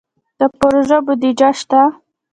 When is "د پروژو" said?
0.39-0.99